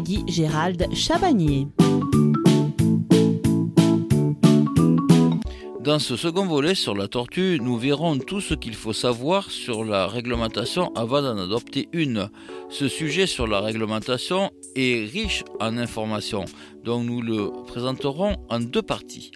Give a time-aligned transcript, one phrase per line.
[0.00, 0.88] Di Gérald.
[5.84, 9.84] Dans ce second volet sur la tortue, nous verrons tout ce qu'il faut savoir sur
[9.84, 12.30] la réglementation avant d'en adopter une.
[12.70, 16.46] Ce sujet sur la réglementation est riche en informations,
[16.84, 19.30] donc nous le présenterons en deux parties.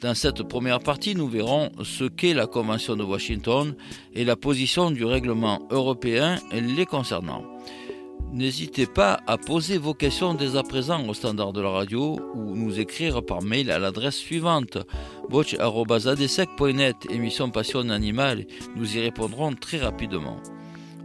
[0.00, 3.74] Dans cette première partie, nous verrons ce qu'est la Convention de Washington
[4.14, 7.42] et la position du règlement européen les concernant.
[8.32, 12.54] N'hésitez pas à poser vos questions dès à présent au standard de la radio ou
[12.54, 14.78] nous écrire par mail à l'adresse suivante
[15.30, 18.46] watch.adesec.net émission Passion Animale.
[18.76, 20.36] Nous y répondrons très rapidement.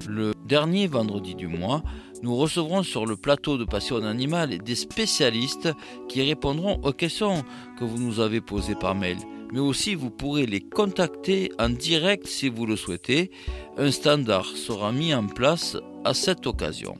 [0.07, 1.83] Le dernier vendredi du mois,
[2.21, 5.69] nous recevrons sur le plateau de Passion Animale des spécialistes
[6.07, 7.43] qui répondront aux questions
[7.79, 9.17] que vous nous avez posées par mail.
[9.51, 13.31] Mais aussi, vous pourrez les contacter en direct si vous le souhaitez.
[13.77, 16.97] Un standard sera mis en place à cette occasion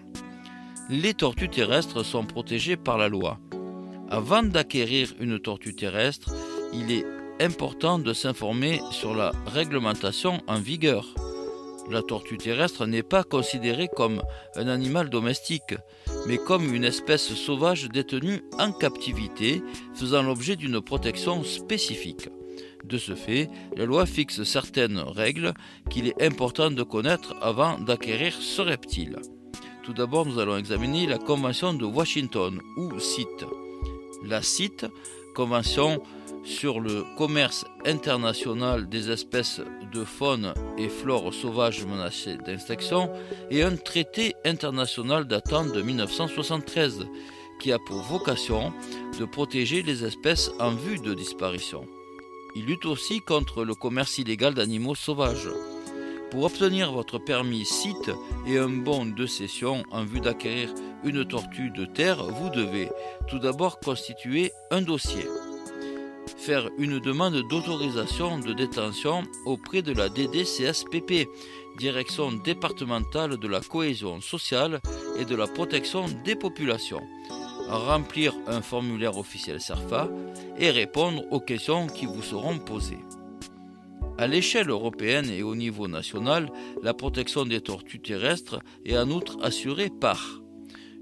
[0.89, 3.39] les tortues terrestres sont protégées par la loi.
[4.09, 6.33] Avant d'acquérir une tortue terrestre,
[6.73, 7.05] il est
[7.39, 11.15] important de s'informer sur la réglementation en vigueur.
[11.89, 14.21] La tortue terrestre n'est pas considérée comme
[14.55, 15.75] un animal domestique,
[16.27, 19.61] mais comme une espèce sauvage détenue en captivité,
[19.93, 22.29] faisant l'objet d'une protection spécifique.
[22.85, 25.53] De ce fait, la loi fixe certaines règles
[25.89, 29.17] qu'il est important de connaître avant d'acquérir ce reptile.
[29.83, 33.45] Tout d'abord, nous allons examiner la Convention de Washington, ou CITE.
[34.25, 34.85] La CITE,
[35.35, 36.01] Convention
[36.43, 39.61] sur le commerce international des espèces
[39.93, 43.09] de faune et flore sauvages menacées d'extinction,
[43.49, 47.05] est un traité international datant de 1973
[47.59, 48.73] qui a pour vocation
[49.19, 51.85] de protéger les espèces en vue de disparition.
[52.55, 55.49] Il lutte aussi contre le commerce illégal d'animaux sauvages.
[56.29, 58.11] Pour obtenir votre permis site
[58.47, 62.89] et un bon de cession en vue d'acquérir une tortue de terre, vous devez
[63.27, 65.27] tout d'abord constituer un dossier,
[66.37, 71.27] faire une demande d'autorisation de détention auprès de la DDCSPP,
[71.77, 74.79] Direction départementale de la cohésion sociale
[75.17, 77.01] et de la protection des populations,
[77.67, 80.07] remplir un formulaire officiel CERFA
[80.59, 82.99] et répondre aux questions qui vous seront posées.
[84.19, 86.51] À l'échelle européenne et au niveau national,
[86.83, 90.42] la protection des tortues terrestres est en outre assurée par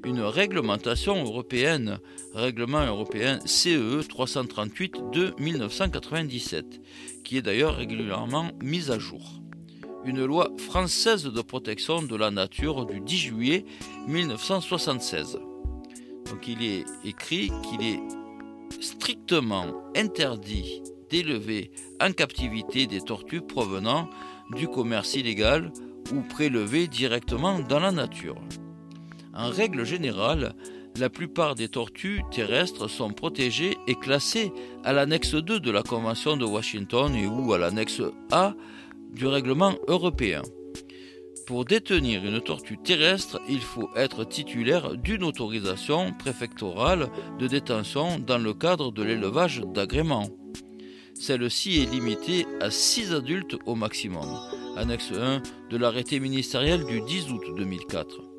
[0.03, 1.99] une réglementation européenne,
[2.33, 6.81] règlement européen CE 338 de 1997,
[7.23, 9.41] qui est d'ailleurs régulièrement mise à jour.
[10.03, 13.65] Une loi française de protection de la nature du 10 juillet
[14.07, 15.39] 1976.
[16.29, 17.99] Donc il est écrit qu'il est
[18.81, 24.09] strictement interdit d'élever en captivité des tortues provenant
[24.55, 25.71] du commerce illégal
[26.11, 28.41] ou prélevées directement dans la nature.
[29.41, 30.53] En règle générale,
[30.99, 34.51] la plupart des tortues terrestres sont protégées et classées
[34.83, 38.53] à l'annexe 2 de la Convention de Washington et ou à l'annexe A
[39.11, 40.43] du règlement européen.
[41.47, 47.09] Pour détenir une tortue terrestre, il faut être titulaire d'une autorisation préfectorale
[47.39, 50.27] de détention dans le cadre de l'élevage d'agrément.
[51.15, 54.37] Celle-ci est limitée à 6 adultes au maximum.
[54.77, 55.41] Annexe 1
[55.71, 58.30] de l'arrêté ministériel du 10 août 2004.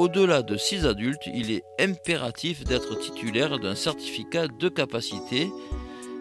[0.00, 5.52] Au-delà de 6 adultes, il est impératif d'être titulaire d'un certificat de capacité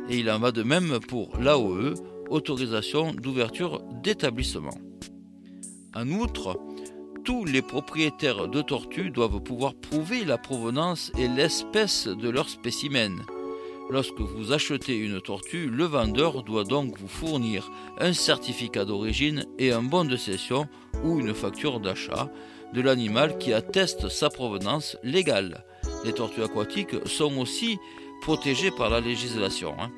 [0.10, 1.94] et il en va de même pour l'AOE,
[2.30, 4.78] autorisation d'ouverture d'établissement.
[5.96, 6.60] En outre,
[7.24, 13.22] tous les propriétaires de tortues doivent pouvoir prouver la provenance et l'espèce de leur spécimen.
[13.90, 19.72] Lorsque vous achetez une tortue, le vendeur doit donc vous fournir un certificat d'origine et
[19.72, 20.68] un bon de cession
[21.06, 22.30] ou une facture d'achat
[22.74, 25.64] de l'animal qui atteste sa provenance légale.
[26.04, 27.78] Les tortues aquatiques sont aussi
[28.22, 29.76] protégées par la législation.
[29.80, 29.92] Hein.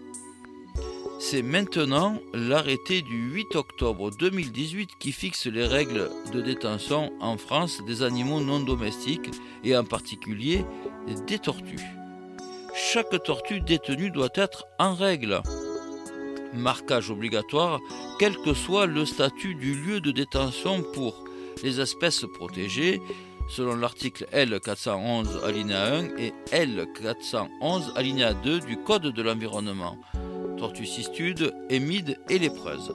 [1.19, 7.81] C'est maintenant l'arrêté du 8 octobre 2018 qui fixe les règles de détention en France
[7.85, 9.29] des animaux non domestiques
[9.63, 10.65] et en particulier
[11.27, 11.85] des tortues
[12.73, 15.41] chaque tortue détenue doit être en règle.
[16.53, 17.79] Marquage obligatoire,
[18.19, 21.23] quel que soit le statut du lieu de détention pour
[21.63, 23.01] les espèces protégées,
[23.47, 29.97] selon l'article L411 alinéa 1 et L411 alinéa 2 du Code de l'environnement.
[30.57, 32.93] Tortue cistude, émide et lépreuse.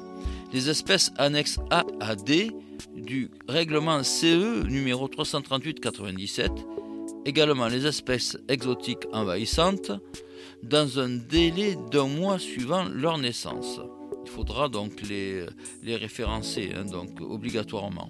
[0.53, 2.51] Les espèces annexes A à D
[2.95, 6.51] du règlement CE numéro 338-97
[7.27, 9.91] également les espèces exotiques envahissantes
[10.63, 13.81] dans un délai d'un mois suivant leur naissance.
[14.25, 15.45] Il faudra donc les,
[15.83, 18.09] les référencer, hein, donc obligatoirement.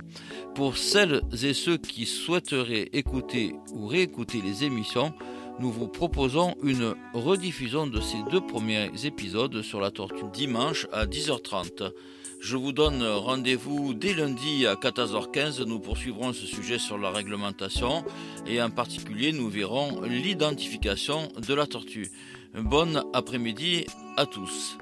[0.57, 5.13] Pour celles et ceux qui souhaiteraient écouter ou réécouter les émissions,
[5.61, 11.05] nous vous proposons une rediffusion de ces deux premiers épisodes sur la tortue dimanche à
[11.05, 11.93] 10h30.
[12.41, 15.63] Je vous donne rendez-vous dès lundi à 14h15.
[15.65, 18.03] Nous poursuivrons ce sujet sur la réglementation
[18.47, 22.11] et en particulier nous verrons l'identification de la tortue.
[22.55, 23.85] Bon après-midi
[24.17, 24.79] à tous.